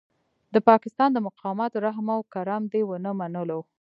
د 0.53 0.55
پاکستان 0.69 1.09
د 1.13 1.17
مقاماتو 1.27 1.77
رحم 1.85 2.07
او 2.15 2.21
کرم 2.33 2.63
دې 2.71 2.81
ونه 2.85 3.11
منلو. 3.19 3.59